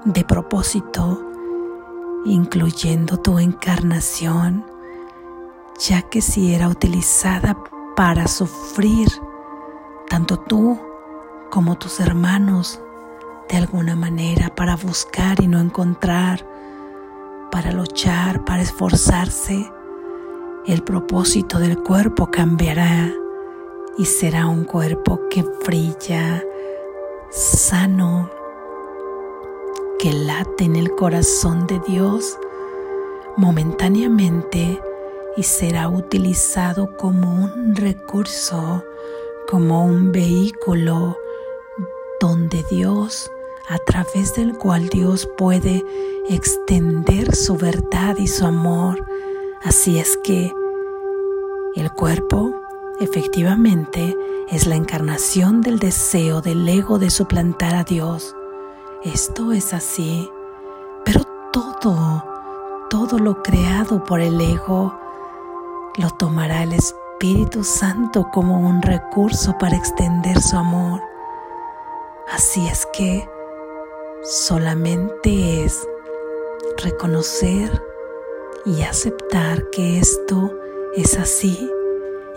de 0.05 0.23
propósito, 0.25 1.23
incluyendo 2.25 3.17
tu 3.17 3.39
encarnación, 3.39 4.65
ya 5.79 6.01
que 6.03 6.21
si 6.21 6.53
era 6.53 6.67
utilizada 6.67 7.57
para 7.95 8.27
sufrir, 8.27 9.07
tanto 10.09 10.37
tú 10.37 10.79
como 11.49 11.77
tus 11.77 11.99
hermanos 11.99 12.81
de 13.49 13.57
alguna 13.57 13.95
manera 13.95 14.53
para 14.53 14.75
buscar 14.75 15.41
y 15.41 15.47
no 15.47 15.59
encontrar, 15.59 16.45
para 17.51 17.71
luchar, 17.71 18.45
para 18.45 18.61
esforzarse, 18.61 19.71
el 20.67 20.83
propósito 20.83 21.57
del 21.57 21.81
cuerpo 21.81 22.29
cambiará 22.29 23.11
y 23.97 24.05
será 24.05 24.47
un 24.47 24.65
cuerpo 24.65 25.19
que 25.29 25.43
brilla, 25.65 26.43
sano, 27.31 28.29
que 29.99 30.13
late 30.13 30.63
en 30.63 30.77
el 30.77 30.95
corazón 30.95 31.67
de 31.67 31.81
Dios 31.85 32.37
momentáneamente 33.35 34.81
y 35.35 35.43
será 35.43 35.89
utilizado 35.89 36.95
como 36.95 37.29
un 37.43 37.75
recurso, 37.75 38.81
como 39.49 39.83
un 39.83 40.13
vehículo 40.13 41.17
donde 42.21 42.63
Dios 42.71 43.29
a 43.67 43.77
través 43.79 44.33
del 44.35 44.57
cual 44.57 44.87
Dios 44.87 45.29
puede 45.37 45.83
extender 46.29 47.35
su 47.35 47.57
verdad 47.57 48.15
y 48.17 48.27
su 48.27 48.45
amor. 48.45 49.05
Así 49.63 49.99
es 49.99 50.17
que 50.23 50.53
el 51.75 51.91
cuerpo 51.91 52.55
efectivamente 53.01 54.15
es 54.49 54.65
la 54.65 54.75
encarnación 54.75 55.61
del 55.61 55.77
deseo 55.77 56.39
del 56.39 56.67
ego 56.69 56.99
de 56.99 57.09
suplantar 57.09 57.75
a 57.75 57.83
Dios. 57.83 58.33
Esto 59.03 59.51
es 59.53 59.73
así, 59.73 60.29
pero 61.05 61.21
todo, 61.51 62.23
todo 62.89 63.19
lo 63.19 63.41
creado 63.41 64.03
por 64.03 64.19
el 64.19 64.39
ego 64.39 64.97
lo 65.97 66.09
tomará 66.11 66.63
el 66.63 66.73
Espíritu 66.73 67.63
Santo 67.63 68.29
como 68.31 68.59
un 68.59 68.81
recurso 68.81 69.57
para 69.57 69.75
extender 69.75 70.41
su 70.41 70.57
amor. 70.57 71.01
Así 72.31 72.67
es 72.67 72.85
que 72.93 73.27
Solamente 74.21 75.63
es 75.63 75.87
reconocer 76.83 77.81
y 78.65 78.81
aceptar 78.81 79.69
que 79.69 79.97
esto 79.97 80.53
es 80.93 81.17
así 81.17 81.71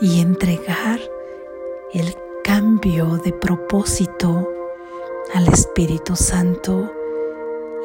y 0.00 0.20
entregar 0.20 1.00
el 1.92 2.14
cambio 2.44 3.16
de 3.24 3.32
propósito 3.32 4.48
al 5.34 5.48
Espíritu 5.48 6.16
Santo 6.16 6.92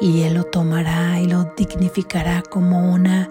y 0.00 0.22
Él 0.22 0.34
lo 0.34 0.44
tomará 0.44 1.18
y 1.20 1.26
lo 1.26 1.44
dignificará 1.56 2.42
como 2.42 2.92
una 2.92 3.30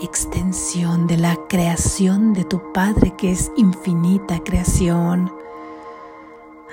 extensión 0.00 1.06
de 1.06 1.16
la 1.16 1.36
creación 1.48 2.32
de 2.32 2.44
tu 2.44 2.72
Padre 2.72 3.14
que 3.16 3.30
es 3.30 3.52
infinita 3.56 4.40
creación. 4.44 5.32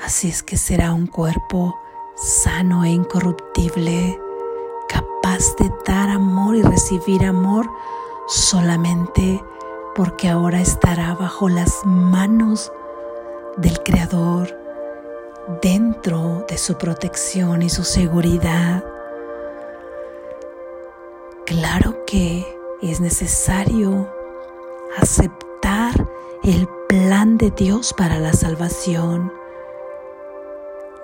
Así 0.03 0.29
es 0.29 0.41
que 0.41 0.57
será 0.57 0.93
un 0.93 1.07
cuerpo 1.07 1.79
sano 2.15 2.83
e 2.83 2.89
incorruptible, 2.89 4.19
capaz 4.87 5.55
de 5.59 5.71
dar 5.85 6.09
amor 6.09 6.55
y 6.55 6.63
recibir 6.63 7.25
amor 7.25 7.69
solamente 8.27 9.43
porque 9.95 10.29
ahora 10.29 10.61
estará 10.61 11.13
bajo 11.13 11.49
las 11.49 11.85
manos 11.85 12.71
del 13.57 13.81
Creador, 13.83 14.58
dentro 15.61 16.45
de 16.47 16.57
su 16.57 16.77
protección 16.77 17.61
y 17.61 17.69
su 17.69 17.83
seguridad. 17.83 18.83
Claro 21.45 22.05
que 22.05 22.45
es 22.81 22.99
necesario 23.01 24.07
aceptar 24.97 26.07
el 26.43 26.67
plan 26.87 27.37
de 27.37 27.51
Dios 27.51 27.93
para 27.97 28.19
la 28.19 28.33
salvación, 28.33 29.33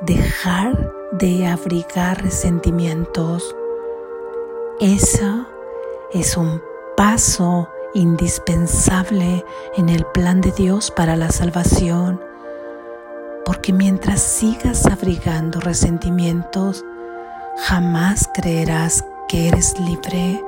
dejar 0.01 0.93
de 1.13 1.47
abrigar 1.47 2.21
resentimientos. 2.21 3.55
Eso 4.79 5.47
es 6.13 6.37
un 6.37 6.61
paso 6.95 7.67
indispensable 7.95 9.43
en 9.75 9.89
el 9.89 10.05
plan 10.07 10.41
de 10.41 10.51
Dios 10.51 10.91
para 10.91 11.15
la 11.15 11.31
salvación, 11.31 12.21
porque 13.45 13.71
mientras 13.71 14.21
sigas 14.21 14.85
abrigando 14.87 15.59
resentimientos, 15.59 16.83
jamás 17.57 18.27
creerás 18.33 19.05
que 19.27 19.47
eres 19.47 19.79
libre, 19.79 20.43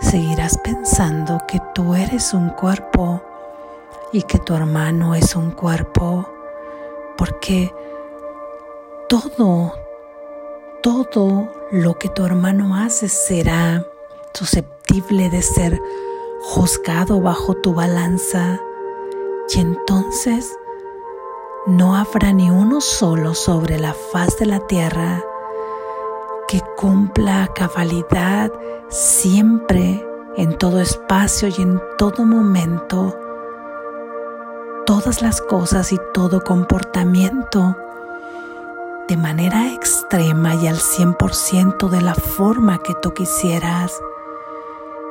seguirás 0.00 0.56
pensando 0.58 1.40
que 1.48 1.60
tú 1.74 1.94
eres 1.94 2.32
un 2.32 2.50
cuerpo 2.50 3.22
y 4.12 4.22
que 4.22 4.38
tu 4.38 4.54
hermano 4.54 5.14
es 5.14 5.34
un 5.34 5.50
cuerpo, 5.50 6.28
porque 7.16 7.74
todo, 9.08 9.74
todo 10.82 11.52
lo 11.72 11.98
que 11.98 12.08
tu 12.08 12.24
hermano 12.24 12.76
hace 12.76 13.08
será 13.08 13.84
susceptible 14.32 15.28
de 15.28 15.42
ser 15.42 15.80
juzgado 16.42 17.20
bajo 17.20 17.54
tu 17.54 17.74
balanza. 17.74 18.60
Y 19.54 19.60
entonces 19.60 20.56
no 21.66 21.94
habrá 21.94 22.32
ni 22.32 22.50
uno 22.50 22.80
solo 22.80 23.34
sobre 23.34 23.78
la 23.78 23.94
faz 23.94 24.38
de 24.38 24.46
la 24.46 24.66
tierra 24.66 25.22
que 26.48 26.60
cumpla 26.76 27.44
a 27.44 27.54
cabalidad 27.54 28.52
siempre 28.88 30.04
en 30.36 30.58
todo 30.58 30.80
espacio 30.80 31.48
y 31.48 31.62
en 31.62 31.80
todo 31.98 32.24
momento 32.24 33.16
todas 34.86 35.22
las 35.22 35.40
cosas 35.40 35.92
y 35.92 35.98
todo 36.12 36.42
comportamiento 36.42 37.76
de 39.08 39.16
manera 39.16 39.72
extrema 39.72 40.56
y 40.56 40.66
al 40.66 40.78
100% 40.78 41.88
de 41.88 42.00
la 42.00 42.14
forma 42.14 42.78
que 42.78 42.94
tú 43.02 43.14
quisieras. 43.14 44.00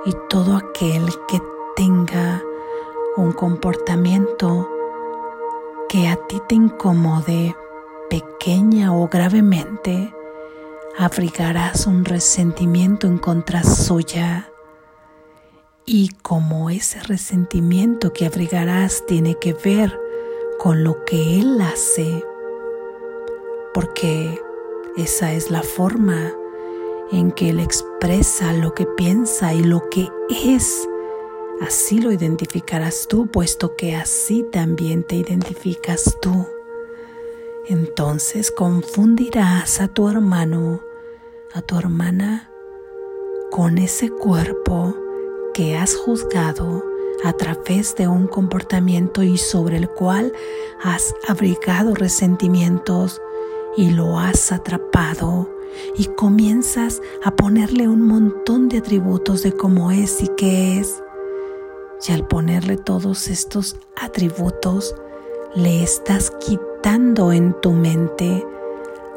Y 0.05 0.15
todo 0.29 0.55
aquel 0.55 1.05
que 1.27 1.41
tenga 1.75 2.41
un 3.15 3.31
comportamiento 3.31 4.67
que 5.91 6.07
a 6.07 6.15
ti 6.15 6.41
te 6.47 6.55
incomode 6.55 7.53
pequeña 8.09 8.95
o 8.95 9.09
gravemente, 9.09 10.15
abrigarás 10.97 11.85
un 11.85 12.05
resentimiento 12.05 13.07
en 13.07 13.17
contra 13.17 13.61
suya. 13.61 14.49
Y 15.85 16.11
como 16.21 16.69
ese 16.69 17.01
resentimiento 17.01 18.13
que 18.13 18.25
abrigarás 18.25 19.05
tiene 19.05 19.35
que 19.37 19.51
ver 19.51 19.99
con 20.59 20.85
lo 20.85 21.03
que 21.03 21.41
Él 21.41 21.59
hace, 21.59 22.23
porque 23.73 24.41
esa 24.95 25.33
es 25.33 25.51
la 25.51 25.61
forma 25.61 26.31
en 27.11 27.33
que 27.33 27.49
Él 27.49 27.59
expresa 27.59 28.53
lo 28.53 28.73
que 28.73 28.85
piensa 28.85 29.53
y 29.53 29.61
lo 29.61 29.89
que 29.89 30.07
es. 30.29 30.87
Así 31.61 31.99
lo 31.99 32.11
identificarás 32.11 33.07
tú, 33.07 33.27
puesto 33.27 33.75
que 33.75 33.95
así 33.95 34.43
también 34.51 35.03
te 35.03 35.15
identificas 35.15 36.17
tú. 36.19 36.47
Entonces 37.67 38.49
confundirás 38.49 39.79
a 39.79 39.87
tu 39.87 40.09
hermano, 40.09 40.81
a 41.53 41.61
tu 41.61 41.77
hermana, 41.77 42.49
con 43.51 43.77
ese 43.77 44.09
cuerpo 44.09 44.95
que 45.53 45.77
has 45.77 45.95
juzgado 45.95 46.83
a 47.23 47.33
través 47.33 47.95
de 47.95 48.07
un 48.07 48.27
comportamiento 48.27 49.21
y 49.21 49.37
sobre 49.37 49.77
el 49.77 49.87
cual 49.87 50.33
has 50.81 51.13
abrigado 51.27 51.93
resentimientos 51.93 53.21
y 53.77 53.91
lo 53.91 54.17
has 54.17 54.51
atrapado 54.51 55.47
y 55.95 56.05
comienzas 56.05 57.03
a 57.23 57.35
ponerle 57.35 57.87
un 57.87 58.01
montón 58.01 58.67
de 58.67 58.79
atributos 58.79 59.43
de 59.43 59.51
cómo 59.51 59.91
es 59.91 60.23
y 60.23 60.27
qué 60.35 60.79
es. 60.79 61.03
Y 62.07 62.11
al 62.11 62.27
ponerle 62.27 62.77
todos 62.77 63.27
estos 63.27 63.75
atributos, 63.95 64.95
le 65.55 65.83
estás 65.83 66.31
quitando 66.31 67.31
en 67.31 67.53
tu 67.61 67.71
mente 67.71 68.45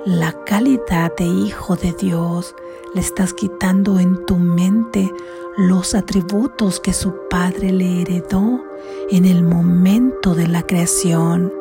la 0.05 0.33
calidad 0.45 1.17
de 1.17 1.25
hijo 1.25 1.77
de 1.77 1.93
Dios, 1.93 2.55
le 2.95 3.01
estás 3.01 3.33
quitando 3.33 3.99
en 3.99 4.27
tu 4.27 4.37
mente 4.37 5.11
los 5.57 5.95
atributos 5.95 6.79
que 6.79 6.93
su 6.93 7.15
padre 7.31 7.73
le 7.73 8.03
heredó 8.03 8.63
en 9.11 9.25
el 9.25 9.43
momento 9.43 10.35
de 10.35 10.47
la 10.47 10.63
creación. 10.63 11.53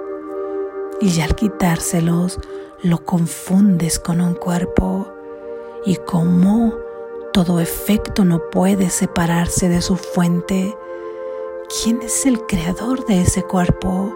Y 0.99 1.21
al 1.21 1.36
quitárselos, 1.36 2.39
lo 2.81 3.05
confundes 3.05 3.97
con 3.97 4.19
un 4.19 4.33
cuerpo 4.33 5.07
y 5.86 5.95
como 5.95 6.73
todo 7.31 7.62
efecto 7.62 8.25
no 8.25 8.41
puede 8.51 8.89
separarse 8.89 9.69
de 9.69 9.81
su 9.81 9.95
fuente, 9.95 10.75
¿quién 11.81 12.01
es 12.01 12.25
el 12.25 12.45
creador 12.45 13.05
de 13.05 13.21
ese 13.21 13.43
cuerpo? 13.43 14.13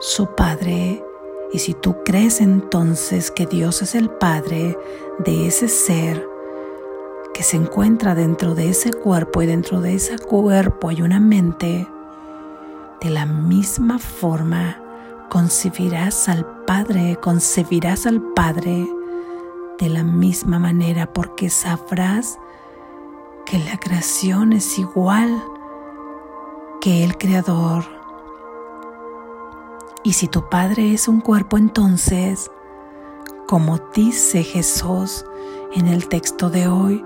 Su 0.00 0.34
Padre. 0.34 1.04
Y 1.52 1.58
si 1.58 1.74
tú 1.74 1.96
crees 2.04 2.40
entonces 2.40 3.30
que 3.30 3.46
Dios 3.46 3.82
es 3.82 3.94
el 3.94 4.08
Padre 4.08 4.78
de 5.18 5.46
ese 5.46 5.68
ser 5.68 6.26
que 7.34 7.42
se 7.42 7.56
encuentra 7.56 8.14
dentro 8.14 8.54
de 8.54 8.70
ese 8.70 8.92
cuerpo 8.92 9.42
y 9.42 9.46
dentro 9.46 9.80
de 9.80 9.94
ese 9.94 10.18
cuerpo 10.18 10.88
hay 10.88 11.02
una 11.02 11.20
mente, 11.20 11.86
de 13.00 13.10
la 13.10 13.26
misma 13.26 13.98
forma 13.98 14.82
concebirás 15.28 16.28
al 16.28 16.44
Padre, 16.64 17.18
concebirás 17.20 18.06
al 18.06 18.20
Padre 18.20 18.88
de 19.78 19.88
la 19.88 20.02
misma 20.02 20.58
manera 20.58 21.12
porque 21.12 21.50
sabrás 21.50 22.38
que 23.46 23.58
la 23.58 23.78
creación 23.78 24.52
es 24.52 24.78
igual 24.78 25.40
que 26.80 27.04
el 27.04 27.16
Creador. 27.18 27.84
Y 30.04 30.12
si 30.12 30.28
tu 30.28 30.48
Padre 30.48 30.94
es 30.94 31.08
un 31.08 31.20
cuerpo, 31.20 31.58
entonces, 31.58 32.50
como 33.46 33.78
dice 33.94 34.42
Jesús 34.42 35.24
en 35.74 35.88
el 35.88 36.08
texto 36.08 36.50
de 36.50 36.68
hoy, 36.68 37.04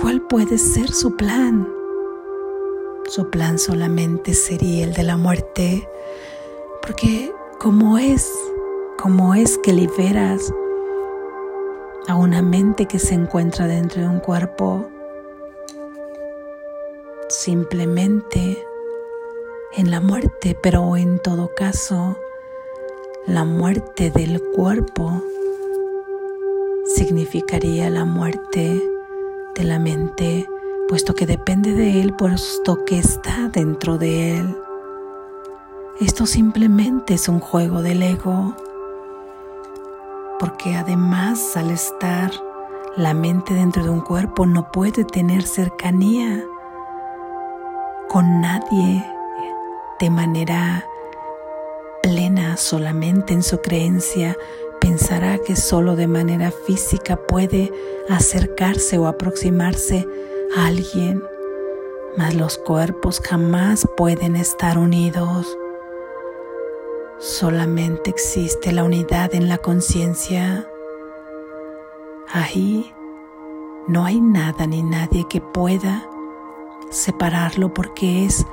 ¿cuál 0.00 0.22
puede 0.22 0.58
ser 0.58 0.92
su 0.92 1.16
plan? 1.16 1.68
Su 3.06 3.30
plan 3.30 3.58
solamente 3.58 4.34
sería 4.34 4.84
el 4.84 4.92
de 4.92 5.02
la 5.02 5.16
muerte, 5.16 5.88
porque 6.82 7.32
como 7.58 7.98
es, 7.98 8.30
como 8.98 9.34
es 9.34 9.58
que 9.58 9.72
liberas 9.72 10.52
a 12.08 12.14
una 12.14 12.42
mente 12.42 12.86
que 12.86 12.98
se 12.98 13.14
encuentra 13.14 13.66
dentro 13.66 14.02
de 14.02 14.08
un 14.08 14.20
cuerpo, 14.20 14.88
simplemente 17.28 18.62
en 19.76 19.90
la 19.90 20.00
muerte, 20.00 20.56
pero 20.62 20.96
en 20.96 21.18
todo 21.18 21.54
caso, 21.54 22.18
la 23.26 23.44
muerte 23.44 24.10
del 24.10 24.42
cuerpo 24.54 25.22
significaría 26.94 27.88
la 27.88 28.04
muerte 28.04 28.82
de 29.54 29.64
la 29.64 29.78
mente, 29.78 30.46
puesto 30.88 31.14
que 31.14 31.26
depende 31.26 31.72
de 31.72 32.02
él, 32.02 32.14
puesto 32.14 32.84
que 32.84 32.98
está 32.98 33.48
dentro 33.48 33.96
de 33.96 34.38
él. 34.38 34.56
Esto 36.00 36.26
simplemente 36.26 37.14
es 37.14 37.28
un 37.28 37.40
juego 37.40 37.80
del 37.82 38.02
ego, 38.02 38.54
porque 40.38 40.74
además 40.74 41.56
al 41.56 41.70
estar 41.70 42.30
la 42.96 43.14
mente 43.14 43.54
dentro 43.54 43.84
de 43.84 43.90
un 43.90 44.00
cuerpo 44.00 44.44
no 44.44 44.70
puede 44.70 45.04
tener 45.04 45.44
cercanía 45.44 46.44
con 48.08 48.42
nadie 48.42 49.02
de 50.02 50.10
manera 50.10 50.84
plena 52.02 52.56
solamente 52.56 53.34
en 53.34 53.44
su 53.44 53.60
creencia, 53.60 54.36
pensará 54.80 55.38
que 55.38 55.54
solo 55.54 55.94
de 55.94 56.08
manera 56.08 56.50
física 56.50 57.14
puede 57.14 57.72
acercarse 58.08 58.98
o 58.98 59.06
aproximarse 59.06 60.04
a 60.56 60.66
alguien, 60.66 61.22
mas 62.16 62.34
los 62.34 62.58
cuerpos 62.58 63.20
jamás 63.20 63.86
pueden 63.96 64.34
estar 64.34 64.76
unidos. 64.76 65.56
Solamente 67.20 68.10
existe 68.10 68.72
la 68.72 68.82
unidad 68.82 69.32
en 69.36 69.48
la 69.48 69.58
conciencia. 69.58 70.66
Ahí 72.28 72.92
no 73.86 74.04
hay 74.04 74.20
nada 74.20 74.66
ni 74.66 74.82
nadie 74.82 75.28
que 75.28 75.40
pueda 75.40 76.04
separarlo 76.90 77.72
porque 77.72 78.26
es 78.26 78.44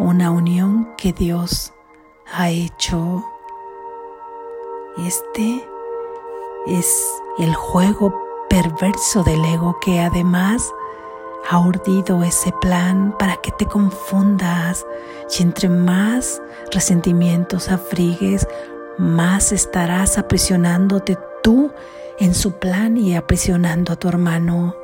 una 0.00 0.30
unión 0.30 0.88
que 0.96 1.12
Dios 1.12 1.74
ha 2.32 2.48
hecho. 2.48 3.22
Este 5.06 5.62
es 6.66 7.06
el 7.38 7.54
juego 7.54 8.14
perverso 8.48 9.22
del 9.22 9.44
ego 9.44 9.78
que 9.80 10.00
además 10.00 10.72
ha 11.50 11.58
urdido 11.58 12.24
ese 12.24 12.52
plan 12.60 13.14
para 13.18 13.36
que 13.36 13.50
te 13.52 13.66
confundas 13.66 14.86
y 15.38 15.42
entre 15.42 15.68
más 15.68 16.40
resentimientos 16.72 17.68
afrigues, 17.68 18.48
más 18.96 19.52
estarás 19.52 20.16
aprisionándote 20.16 21.18
tú 21.42 21.72
en 22.18 22.34
su 22.34 22.52
plan 22.52 22.96
y 22.96 23.16
aprisionando 23.16 23.92
a 23.92 23.96
tu 23.96 24.08
hermano. 24.08 24.74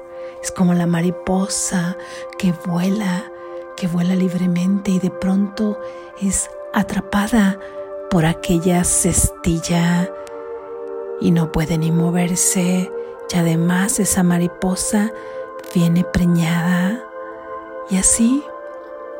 Es 0.42 0.50
como 0.50 0.74
la 0.74 0.86
mariposa 0.86 1.96
que 2.38 2.52
vuela, 2.66 3.30
que 3.76 3.86
vuela 3.86 4.14
libremente 4.14 4.90
y 4.90 4.98
de 4.98 5.10
pronto 5.10 5.78
es 6.20 6.50
atrapada 6.72 7.58
por 8.10 8.24
aquella 8.24 8.82
cestilla 8.84 10.10
y 11.20 11.30
no 11.30 11.52
puede 11.52 11.78
ni 11.78 11.90
moverse. 11.90 12.90
Y 13.30 13.36
además 13.36 13.98
esa 14.00 14.22
mariposa 14.22 15.12
viene 15.74 16.04
preñada 16.04 17.02
y 17.90 17.98
así 17.98 18.42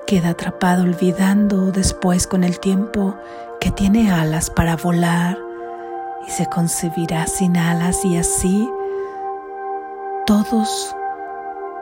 queda 0.07 0.31
atrapado 0.31 0.85
olvidando 0.85 1.73
después 1.73 2.27
con 2.27 2.45
el 2.45 2.61
tiempo 2.61 3.17
que 3.61 3.71
tiene 3.71 4.13
alas 4.13 4.51
para 4.51 4.77
volar 4.77 5.39
y 6.27 6.31
se 6.31 6.47
concebirá 6.47 7.27
sin 7.27 7.57
alas 7.57 8.05
y 8.05 8.17
así 8.17 8.69
todos 10.27 10.95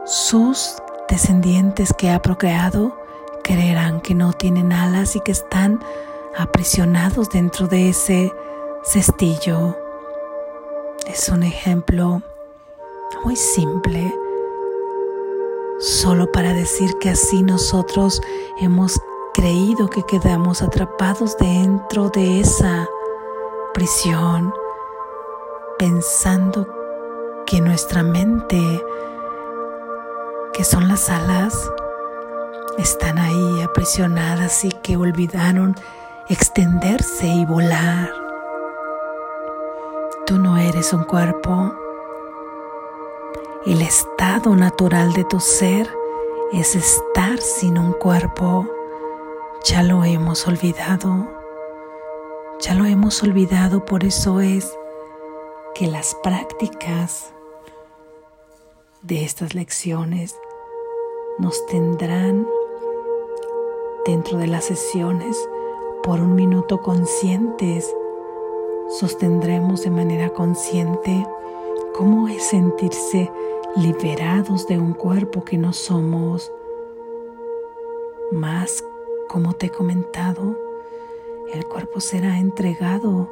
sus 0.04 0.76
descendientes 1.08 1.92
que 1.92 2.10
ha 2.10 2.20
procreado 2.20 2.98
creerán 3.42 4.00
que 4.00 4.14
no 4.14 4.32
tienen 4.32 4.72
alas 4.72 5.16
y 5.16 5.20
que 5.20 5.32
están 5.32 5.84
aprisionados 6.36 7.28
dentro 7.30 7.68
de 7.68 7.90
ese 7.90 8.32
cestillo. 8.84 9.76
Es 11.06 11.28
un 11.28 11.42
ejemplo 11.42 12.22
muy 13.24 13.36
simple 13.36 14.14
solo 15.78 16.30
para 16.32 16.54
decir 16.54 16.96
que 16.98 17.10
así 17.10 17.42
nosotros 17.42 18.20
hemos 18.58 18.98
creído 19.34 19.90
que 19.90 20.02
quedamos 20.04 20.62
atrapados 20.62 21.36
dentro 21.36 22.08
de 22.08 22.40
esa 22.40 22.88
prisión, 23.74 24.54
pensando 25.78 26.66
que 27.46 27.60
nuestra 27.60 28.02
mente, 28.02 28.82
que 30.54 30.64
son 30.64 30.88
las 30.88 31.10
alas, 31.10 31.70
están 32.78 33.18
ahí 33.18 33.62
aprisionadas 33.62 34.64
y 34.64 34.70
que 34.70 34.96
olvidaron 34.96 35.74
extenderse 36.28 37.26
y 37.26 37.44
volar. 37.44 38.10
Tú 40.26 40.38
no 40.38 40.56
eres 40.56 40.92
un 40.92 41.04
cuerpo, 41.04 41.74
el 43.66 43.82
estado 43.82 44.54
natural 44.54 45.12
de 45.14 45.24
tu 45.24 45.40
ser 45.40 45.90
es 46.52 46.76
estar 46.76 47.38
sin 47.38 47.78
un 47.78 47.92
cuerpo. 47.92 48.68
Ya 49.64 49.82
lo 49.82 50.04
hemos 50.04 50.46
olvidado. 50.46 51.26
Ya 52.60 52.74
lo 52.74 52.84
hemos 52.84 53.22
olvidado, 53.22 53.84
por 53.84 54.04
eso 54.04 54.40
es 54.40 54.70
que 55.74 55.88
las 55.88 56.14
prácticas 56.22 57.32
de 59.02 59.24
estas 59.24 59.54
lecciones 59.54 60.34
nos 61.38 61.66
tendrán 61.66 62.46
dentro 64.06 64.38
de 64.38 64.46
las 64.46 64.64
sesiones 64.64 65.36
por 66.02 66.20
un 66.20 66.34
minuto 66.34 66.80
conscientes. 66.80 67.92
Sostendremos 68.88 69.82
de 69.82 69.90
manera 69.90 70.30
consciente 70.30 71.26
cómo 71.94 72.28
es 72.28 72.44
sentirse 72.44 73.32
liberados 73.76 74.68
de 74.68 74.78
un 74.78 74.92
cuerpo 74.92 75.44
que 75.44 75.58
no 75.58 75.72
somos. 75.72 76.52
Más, 78.30 78.84
como 79.28 79.54
te 79.54 79.66
he 79.66 79.70
comentado, 79.70 80.56
el 81.52 81.66
cuerpo 81.66 82.00
será 82.00 82.38
entregado 82.38 83.28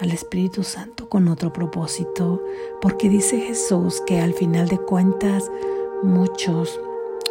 al 0.00 0.10
Espíritu 0.10 0.62
Santo 0.64 1.08
con 1.08 1.28
otro 1.28 1.52
propósito, 1.52 2.42
porque 2.80 3.08
dice 3.08 3.38
Jesús 3.38 4.02
que 4.06 4.20
al 4.20 4.32
final 4.32 4.68
de 4.68 4.78
cuentas 4.78 5.50
muchos 6.02 6.80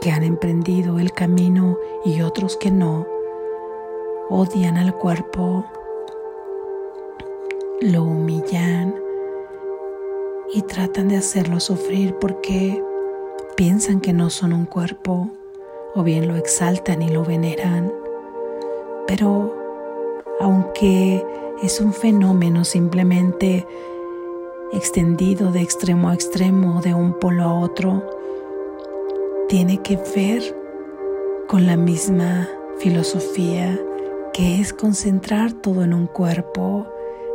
que 0.01 0.11
han 0.11 0.23
emprendido 0.23 0.99
el 0.99 1.11
camino 1.11 1.77
y 2.05 2.21
otros 2.21 2.57
que 2.57 2.71
no, 2.71 3.05
odian 4.29 4.77
al 4.77 4.95
cuerpo, 4.95 5.65
lo 7.81 8.03
humillan 8.03 8.95
y 10.53 10.61
tratan 10.63 11.09
de 11.09 11.17
hacerlo 11.17 11.59
sufrir 11.59 12.15
porque 12.15 12.83
piensan 13.55 13.99
que 13.99 14.13
no 14.13 14.29
son 14.29 14.53
un 14.53 14.65
cuerpo 14.65 15.29
o 15.95 16.03
bien 16.03 16.27
lo 16.27 16.35
exaltan 16.35 17.01
y 17.01 17.09
lo 17.09 17.23
veneran. 17.23 17.91
Pero 19.07 19.53
aunque 20.39 21.25
es 21.61 21.81
un 21.81 21.93
fenómeno 21.93 22.63
simplemente 22.63 23.65
extendido 24.71 25.51
de 25.51 25.61
extremo 25.61 26.09
a 26.09 26.13
extremo, 26.13 26.81
de 26.81 26.93
un 26.93 27.13
polo 27.13 27.43
a 27.43 27.53
otro, 27.53 28.18
tiene 29.49 29.81
que 29.81 29.97
ver 30.15 30.43
con 31.47 31.65
la 31.65 31.75
misma 31.75 32.47
filosofía 32.77 33.79
que 34.31 34.61
es 34.61 34.73
concentrar 34.73 35.53
todo 35.53 35.83
en 35.83 35.95
un 35.95 36.05
cuerpo 36.05 36.85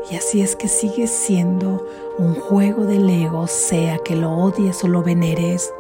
y 0.08 0.14
así 0.14 0.40
es 0.40 0.54
que 0.54 0.68
sigue 0.68 1.08
siendo 1.08 1.84
un 2.16 2.36
juego 2.36 2.84
del 2.84 3.10
ego, 3.10 3.48
sea 3.48 3.98
que 3.98 4.14
lo 4.14 4.30
odies 4.30 4.84
o 4.84 4.88
lo 4.88 5.02
veneres. 5.02 5.74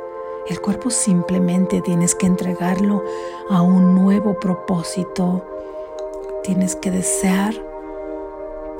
El 0.48 0.60
cuerpo 0.60 0.90
simplemente 0.90 1.80
tienes 1.82 2.16
que 2.16 2.26
entregarlo 2.26 3.04
a 3.48 3.62
un 3.62 3.94
nuevo 3.94 4.34
propósito. 4.40 5.44
Tienes 6.42 6.74
que 6.74 6.90
desear 6.90 7.54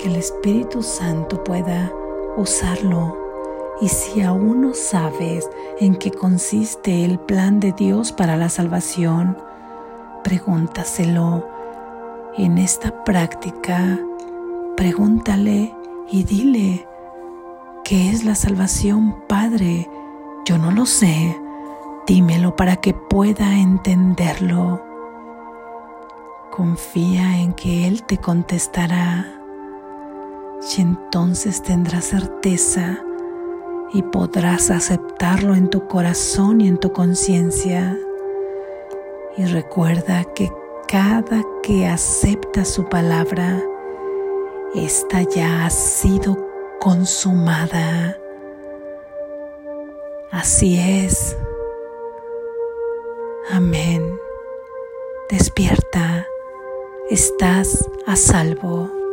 que 0.01 0.09
el 0.09 0.17
Espíritu 0.17 0.83
Santo 0.83 1.45
pueda 1.45 1.93
usarlo. 2.37 3.24
Y 3.81 3.89
si 3.89 4.23
aún 4.23 4.61
no 4.61 4.75
sabes 4.75 5.51
en 5.81 5.97
qué 5.97 6.11
consiste 6.11 7.05
el 7.05 7.19
plan 7.19 7.61
de 7.61 7.73
Dios 7.73 8.13
para 8.13 8.37
la 8.37 8.49
salvación, 8.49 9.37
pregúntaselo. 10.23 11.49
En 12.37 12.59
esta 12.59 13.05
práctica, 13.05 14.01
pregúntale 14.77 15.75
y 16.11 16.25
dile, 16.25 16.87
¿qué 17.85 18.11
es 18.11 18.25
la 18.25 18.35
salvación, 18.35 19.17
Padre? 19.29 19.89
Yo 20.45 20.59
no 20.59 20.71
lo 20.71 20.87
sé. 20.87 21.41
Dímelo 22.07 22.55
para 22.55 22.77
que 22.77 22.93
pueda 22.93 23.59
entenderlo. 23.59 24.83
Confía 26.51 27.41
en 27.41 27.55
que 27.55 27.87
Él 27.89 28.05
te 28.05 28.19
contestará 28.19 29.27
y 30.77 30.81
entonces 30.81 31.63
tendrás 31.63 32.05
certeza 32.07 32.99
y 33.93 34.03
podrás 34.03 34.71
aceptarlo 34.71 35.55
en 35.55 35.69
tu 35.69 35.87
corazón 35.87 36.61
y 36.61 36.69
en 36.69 36.79
tu 36.79 36.93
conciencia. 36.93 37.99
Y 39.37 39.45
recuerda 39.47 40.25
que 40.35 40.51
cada 40.89 41.43
que 41.63 41.87
acepta 41.87 42.65
su 42.65 42.89
palabra, 42.89 43.63
esta 44.75 45.23
ya 45.23 45.67
ha 45.67 45.71
sido 45.71 46.37
consumada. 46.81 48.17
Así 50.31 50.79
es. 50.79 51.37
Amén. 53.51 54.19
Despierta. 55.31 56.27
Estás 57.11 57.89
a 58.07 58.17
salvo. 58.17 59.04